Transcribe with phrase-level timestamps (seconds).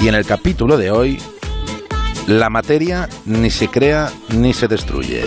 [0.00, 1.18] y en el capítulo de hoy,
[2.26, 5.22] la materia ni se crea ni se destruye.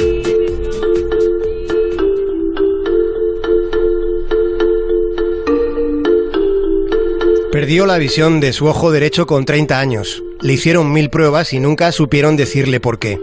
[7.52, 10.23] Perdió la visión de su ojo derecho con 30 años.
[10.41, 13.21] Le hicieron mil pruebas y nunca supieron decirle por qué.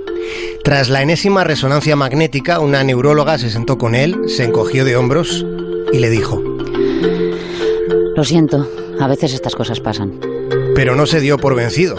[0.62, 5.44] Tras la enésima resonancia magnética, una neuróloga se sentó con él, se encogió de hombros
[5.92, 6.40] y le dijo,
[8.14, 8.68] Lo siento,
[9.00, 10.29] a veces estas cosas pasan.
[10.80, 11.96] Pero no se dio por vencido.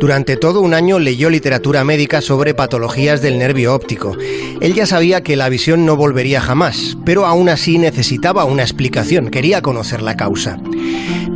[0.00, 4.16] Durante todo un año leyó literatura médica sobre patologías del nervio óptico.
[4.62, 9.28] Él ya sabía que la visión no volvería jamás, pero aún así necesitaba una explicación,
[9.28, 10.58] quería conocer la causa.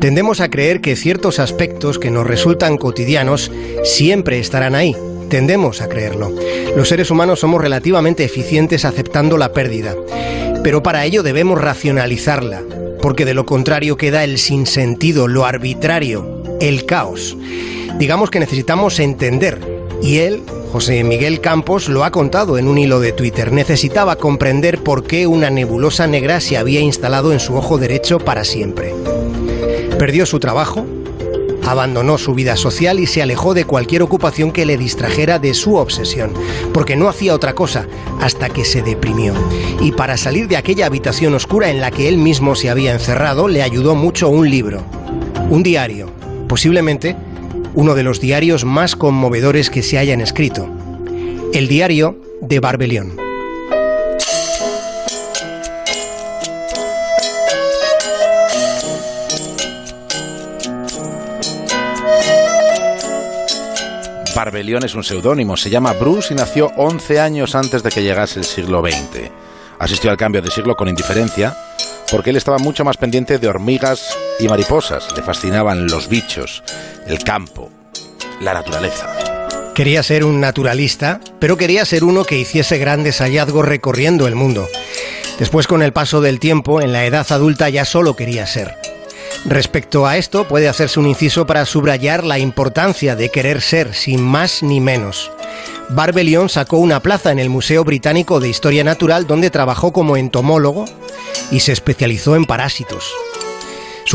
[0.00, 3.52] Tendemos a creer que ciertos aspectos que nos resultan cotidianos
[3.84, 4.96] siempre estarán ahí,
[5.28, 6.32] Tendemos a creerlo.
[6.76, 9.94] Los seres humanos somos relativamente eficientes aceptando la pérdida,
[10.64, 12.62] pero para ello debemos racionalizarla,
[13.02, 17.36] porque de lo contrario queda el sinsentido, lo arbitrario, el caos.
[17.98, 19.60] Digamos que necesitamos entender,
[20.02, 23.52] y él, José Miguel Campos, lo ha contado en un hilo de Twitter.
[23.52, 28.44] Necesitaba comprender por qué una nebulosa negra se había instalado en su ojo derecho para
[28.44, 28.92] siempre.
[29.98, 30.84] Perdió su trabajo,
[31.66, 35.74] Abandonó su vida social y se alejó de cualquier ocupación que le distrajera de su
[35.74, 36.32] obsesión,
[36.72, 37.88] porque no hacía otra cosa
[38.20, 39.34] hasta que se deprimió.
[39.80, 43.48] Y para salir de aquella habitación oscura en la que él mismo se había encerrado,
[43.48, 44.84] le ayudó mucho un libro,
[45.50, 46.12] un diario,
[46.48, 47.16] posiblemente
[47.74, 50.68] uno de los diarios más conmovedores que se hayan escrito,
[51.52, 53.26] el diario de Barbelión.
[64.34, 68.38] Barbelión es un seudónimo, se llama Bruce y nació 11 años antes de que llegase
[68.38, 69.30] el siglo XX.
[69.78, 71.56] Asistió al cambio de siglo con indiferencia,
[72.10, 75.08] porque él estaba mucho más pendiente de hormigas y mariposas.
[75.16, 76.62] Le fascinaban los bichos,
[77.06, 77.70] el campo,
[78.40, 79.14] la naturaleza.
[79.74, 84.68] Quería ser un naturalista, pero quería ser uno que hiciese grandes hallazgos recorriendo el mundo.
[85.38, 88.74] Después, con el paso del tiempo, en la edad adulta ya solo quería ser.
[89.44, 94.22] Respecto a esto, puede hacerse un inciso para subrayar la importancia de querer ser, sin
[94.22, 95.30] más ni menos.
[95.90, 100.86] Barbelion sacó una plaza en el Museo Británico de Historia Natural donde trabajó como entomólogo
[101.50, 103.12] y se especializó en parásitos.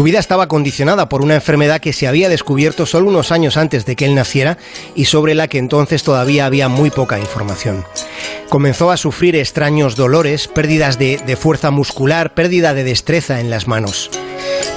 [0.01, 3.85] Su vida estaba condicionada por una enfermedad que se había descubierto solo unos años antes
[3.85, 4.57] de que él naciera
[4.95, 7.85] y sobre la que entonces todavía había muy poca información.
[8.49, 13.67] Comenzó a sufrir extraños dolores, pérdidas de, de fuerza muscular, pérdida de destreza en las
[13.67, 14.09] manos.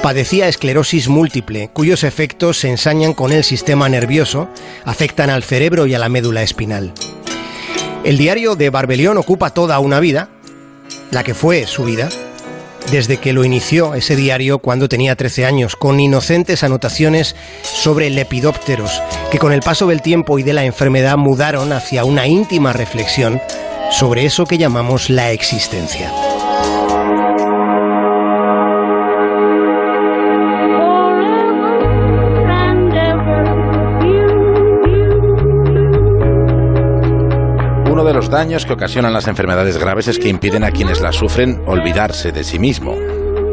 [0.03, 4.51] Padecía esclerosis múltiple, cuyos efectos se ensañan con el sistema nervioso,
[4.85, 6.93] afectan al cerebro y a la médula espinal.
[8.05, 10.29] El diario de Barbelión ocupa toda una vida,
[11.11, 12.11] la que fue su vida,
[12.91, 19.03] desde que lo inició ese diario cuando tenía 13 años, con inocentes anotaciones sobre lepidópteros,
[19.31, 23.41] que con el paso del tiempo y de la enfermedad mudaron hacia una íntima reflexión
[23.91, 26.13] sobre eso que llamamos la existencia.
[38.05, 41.63] De los daños que ocasionan las enfermedades graves es que impiden a quienes las sufren
[41.67, 42.95] olvidarse de sí mismo.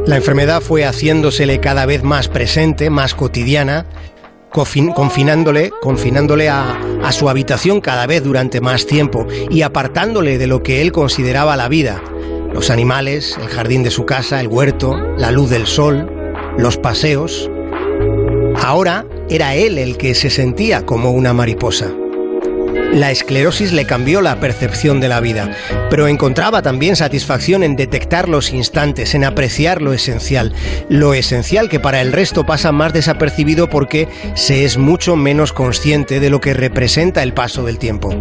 [0.06, 3.85] La enfermedad fue haciéndosele cada vez más presente, más cotidiana,
[4.50, 10.81] confinándole, confinándole a su habitación cada vez durante más tiempo y apartándole de lo que
[10.81, 12.01] él consideraba la vida,
[12.53, 16.12] los animales, el jardín de su casa, el huerto, la luz del sol,
[16.57, 17.50] los paseos.
[18.62, 21.94] Ahora era él el que se sentía como una mariposa.
[22.94, 25.56] La esclerosis le cambió la percepción de la vida,
[25.89, 30.53] pero encontraba también satisfacción en detectar los instantes, en apreciar lo esencial.
[30.89, 36.19] Lo esencial que para el resto pasa más desapercibido porque se es mucho menos consciente
[36.19, 38.13] de lo que representa el paso del tiempo.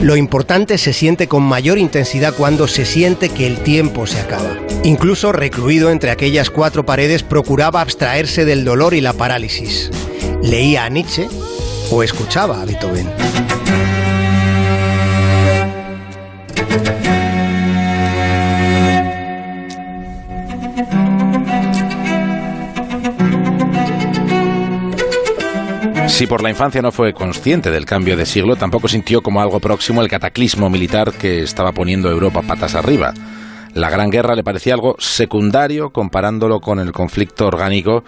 [0.00, 4.58] Lo importante se siente con mayor intensidad cuando se siente que el tiempo se acaba.
[4.82, 9.90] Incluso recluido entre aquellas cuatro paredes procuraba abstraerse del dolor y la parálisis.
[10.42, 11.28] Leía a Nietzsche
[11.90, 13.08] o escuchaba a Beethoven.
[26.16, 29.60] Si por la infancia no fue consciente del cambio de siglo, tampoco sintió como algo
[29.60, 33.12] próximo el cataclismo militar que estaba poniendo Europa patas arriba.
[33.74, 38.02] La Gran Guerra le parecía algo secundario comparándolo con el conflicto orgánico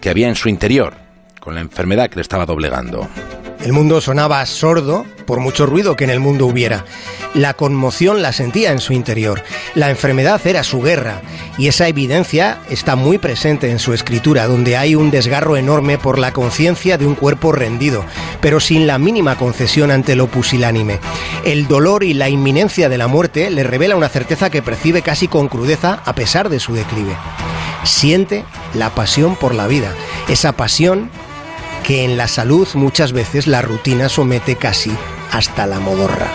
[0.00, 0.94] que había en su interior,
[1.38, 3.08] con la enfermedad que le estaba doblegando.
[3.62, 6.84] El mundo sonaba sordo por mucho ruido que en el mundo hubiera.
[7.32, 9.42] La conmoción la sentía en su interior.
[9.76, 11.22] La enfermedad era su guerra
[11.56, 16.18] y esa evidencia está muy presente en su escritura, donde hay un desgarro enorme por
[16.18, 18.04] la conciencia de un cuerpo rendido,
[18.40, 20.98] pero sin la mínima concesión ante lo pusilánime.
[21.44, 25.28] El dolor y la inminencia de la muerte le revela una certeza que percibe casi
[25.28, 27.16] con crudeza a pesar de su declive.
[27.84, 28.44] Siente
[28.74, 29.94] la pasión por la vida,
[30.28, 31.10] esa pasión
[31.82, 34.92] que en la salud muchas veces la rutina somete casi
[35.30, 36.28] hasta la modorra.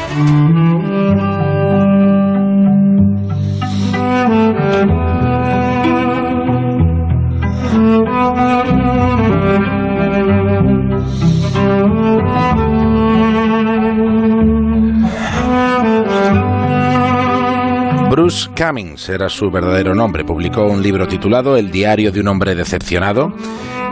[18.10, 20.26] Bruce Cummings era su verdadero nombre.
[20.26, 23.34] Publicó un libro titulado El diario de un hombre decepcionado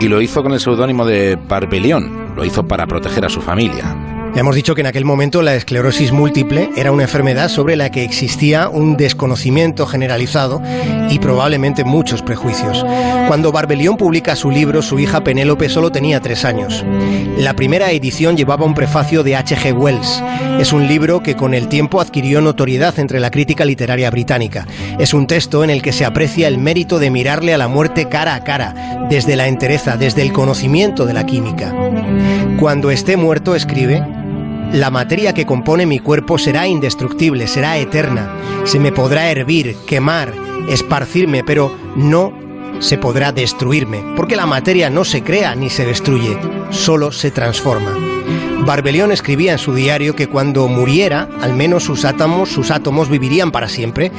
[0.00, 2.34] y lo hizo con el seudónimo de Barbelión.
[2.36, 4.05] Lo hizo para proteger a su familia.
[4.36, 7.90] Le hemos dicho que en aquel momento la esclerosis múltiple era una enfermedad sobre la
[7.90, 10.60] que existía un desconocimiento generalizado
[11.08, 12.84] y probablemente muchos prejuicios.
[13.28, 16.84] Cuando Barbelión publica su libro, su hija Penélope solo tenía tres años.
[17.38, 19.72] La primera edición llevaba un prefacio de H.G.
[19.72, 20.22] Wells.
[20.60, 24.66] Es un libro que con el tiempo adquirió notoriedad entre la crítica literaria británica.
[24.98, 28.10] Es un texto en el que se aprecia el mérito de mirarle a la muerte
[28.10, 31.74] cara a cara, desde la entereza, desde el conocimiento de la química.
[32.58, 34.02] Cuando esté muerto, escribe,
[34.72, 38.30] la materia que compone mi cuerpo será indestructible, será eterna.
[38.64, 40.32] Se me podrá hervir, quemar,
[40.68, 42.32] esparcirme, pero no
[42.80, 46.36] se podrá destruirme, porque la materia no se crea ni se destruye,
[46.70, 47.96] solo se transforma.
[48.66, 53.52] Barbelión escribía en su diario que cuando muriera, al menos sus átomos, sus átomos vivirían
[53.52, 54.10] para siempre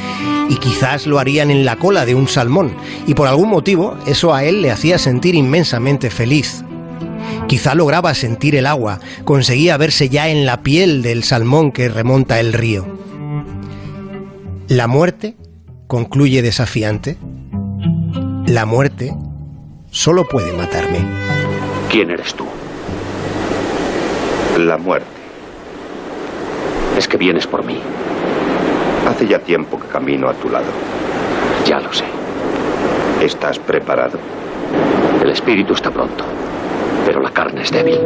[0.49, 4.33] y quizás lo harían en la cola de un salmón, y por algún motivo eso
[4.33, 6.63] a él le hacía sentir inmensamente feliz.
[7.47, 12.41] Quizá lograba sentir el agua, conseguía verse ya en la piel del salmón que remonta
[12.41, 12.85] el río.
[14.67, 15.37] La muerte,
[15.87, 17.15] concluye desafiante,
[18.45, 19.15] la muerte
[19.91, 20.99] solo puede matarme.
[21.89, 22.45] ¿Quién eres tú?
[24.57, 25.07] La muerte.
[26.97, 27.79] Es que vienes por mí.
[29.07, 30.65] Hace ya tiempo que camino a tu lado.
[31.65, 32.03] Ya lo sé.
[33.21, 34.19] ¿Estás preparado?
[35.23, 36.25] El espíritu está pronto
[37.07, 38.01] pero la carne es débil.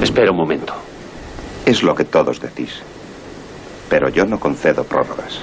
[0.00, 0.74] Espera un momento.
[1.66, 2.82] Es lo que todos decís.
[3.90, 5.40] Pero yo no concedo prórrogas.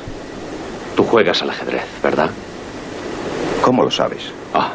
[0.95, 2.30] Tú juegas al ajedrez, ¿verdad?
[3.62, 4.31] ¿Cómo lo sabes?
[4.53, 4.71] Ah,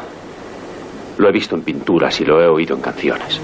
[1.17, 3.41] lo he visto en pinturas y lo he oído en canciones.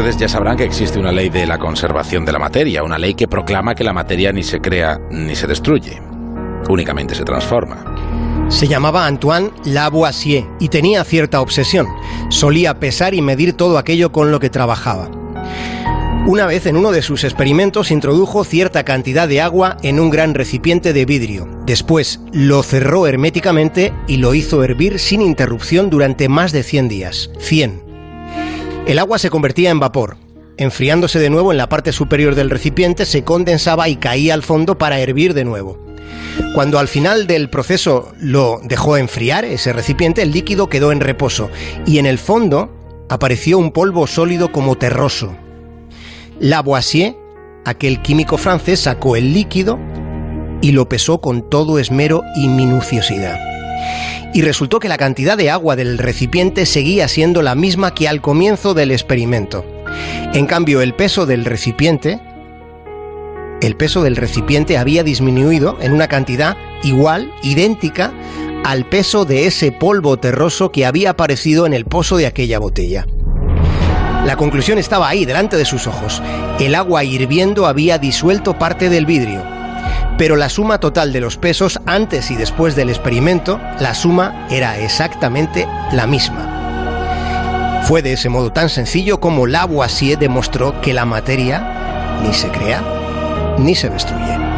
[0.00, 3.12] Ustedes ya sabrán que existe una ley de la conservación de la materia, una ley
[3.12, 6.00] que proclama que la materia ni se crea ni se destruye,
[6.70, 7.84] únicamente se transforma.
[8.48, 11.86] Se llamaba Antoine Lavoisier y tenía cierta obsesión.
[12.30, 15.10] Solía pesar y medir todo aquello con lo que trabajaba.
[16.26, 20.32] Una vez en uno de sus experimentos introdujo cierta cantidad de agua en un gran
[20.32, 21.46] recipiente de vidrio.
[21.66, 27.30] Después lo cerró herméticamente y lo hizo hervir sin interrupción durante más de 100 días.
[27.38, 27.89] 100.
[28.90, 30.16] El agua se convertía en vapor.
[30.56, 34.78] Enfriándose de nuevo en la parte superior del recipiente, se condensaba y caía al fondo
[34.78, 35.78] para hervir de nuevo.
[36.56, 41.50] Cuando al final del proceso lo dejó enfriar, ese recipiente, el líquido quedó en reposo
[41.86, 42.68] y en el fondo
[43.08, 45.36] apareció un polvo sólido como terroso.
[46.40, 47.14] Lavoisier,
[47.64, 49.78] aquel químico francés, sacó el líquido
[50.62, 53.38] y lo pesó con todo esmero y minuciosidad
[54.32, 58.20] y resultó que la cantidad de agua del recipiente seguía siendo la misma que al
[58.20, 59.64] comienzo del experimento.
[60.34, 62.20] En cambio, el peso del recipiente
[63.60, 68.10] el peso del recipiente había disminuido en una cantidad igual, idéntica,
[68.64, 73.06] al peso de ese polvo terroso que había aparecido en el pozo de aquella botella.
[74.24, 76.22] La conclusión estaba ahí, delante de sus ojos.
[76.58, 79.59] El agua hirviendo había disuelto parte del vidrio
[80.20, 84.78] pero la suma total de los pesos antes y después del experimento, la suma era
[84.78, 87.80] exactamente la misma.
[87.84, 92.84] Fue de ese modo tan sencillo como Lavoisier demostró que la materia ni se crea
[93.56, 94.49] ni se destruye.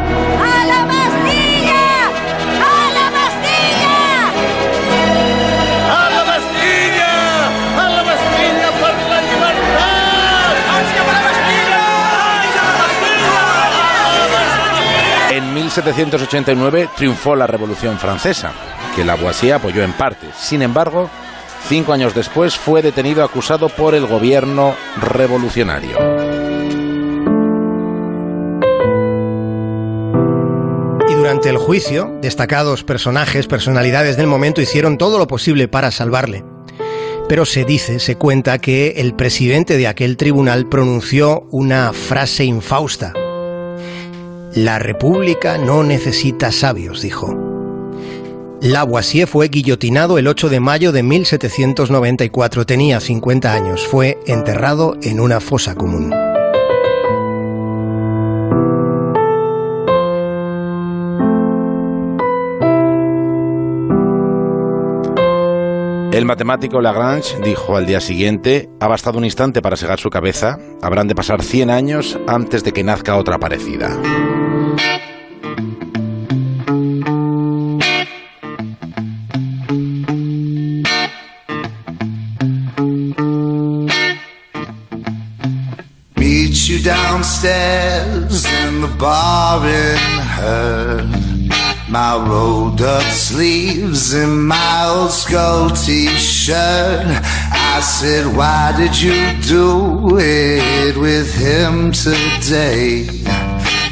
[15.75, 18.51] 1789 triunfó la Revolución Francesa,
[18.95, 20.27] que Lavoisier apoyó en parte.
[20.37, 21.09] Sin embargo,
[21.67, 25.97] cinco años después fue detenido acusado por el gobierno revolucionario.
[31.09, 36.43] Y durante el juicio, destacados personajes, personalidades del momento hicieron todo lo posible para salvarle.
[37.27, 43.13] Pero se dice, se cuenta que el presidente de aquel tribunal pronunció una frase infausta.
[44.55, 47.35] La República no necesita sabios, dijo.
[48.61, 52.63] Lavoisier fue guillotinado el 8 de mayo de 1794.
[52.63, 53.87] Tenía 50 años.
[53.87, 56.13] Fue enterrado en una fosa común.
[66.13, 70.59] El matemático Lagrange dijo al día siguiente, ha bastado un instante para segar su cabeza,
[70.83, 73.99] habrán de pasar 100 años antes de que nazca otra parecida.
[87.23, 91.07] Downstairs in the bar in her.
[91.89, 97.05] My rolled up sleeves and my old skull t-shirt.
[97.05, 103.07] I said, why did you do it with him today?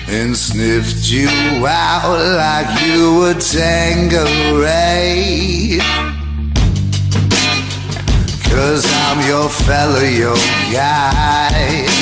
[0.09, 1.29] And sniffed you
[1.65, 4.19] out like you were Tangeray.
[8.51, 10.35] Cause I'm your fella, your
[10.73, 12.00] guy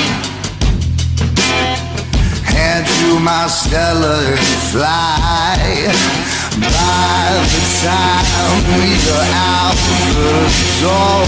[2.79, 4.39] hand you my Stella and
[4.71, 5.57] fly.
[6.59, 8.59] By the time
[9.07, 9.77] go out
[10.15, 10.37] the
[10.81, 11.25] door,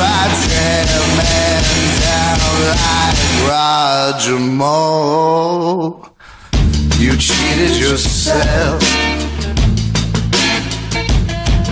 [0.00, 1.62] I tear man
[2.02, 2.40] down
[2.72, 6.10] like Roger Moore.
[6.98, 8.82] You cheated yourself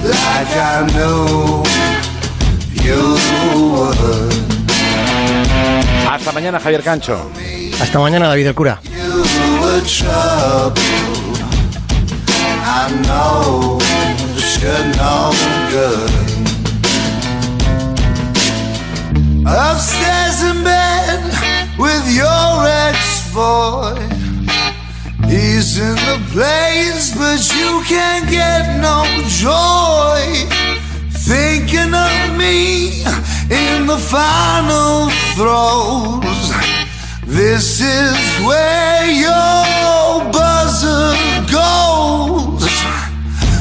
[0.05, 1.63] like I knew
[2.85, 3.03] you
[3.73, 4.47] would.
[6.09, 7.56] Hasta mañana, Javier Cancho.
[7.81, 8.81] Hasta mañana, David el cura.
[19.47, 21.21] Upstairs in bed
[21.79, 23.95] with your ex-boy
[25.29, 30.21] He's in the place but you can't get no joy
[31.13, 33.05] Thinking of me
[33.51, 36.66] in the final throes
[37.37, 38.17] This is
[38.47, 41.13] where your buzzer
[41.53, 42.65] goes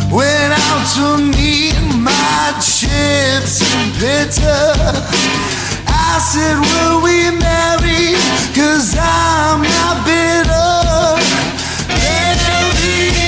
[0.10, 5.26] Went out to meet my chips and bitter
[6.16, 8.16] I said, will we marry?
[8.56, 10.56] Cause I'm not bitter.
[12.00, 13.26] There'll be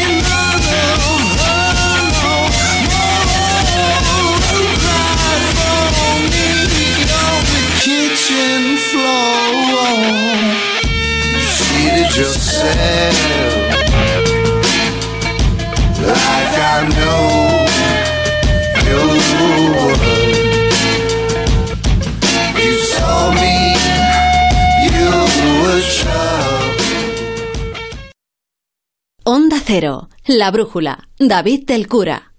[12.17, 12.77] yourself.
[29.23, 32.36] Onda Cero, La Brújula, David del Cura.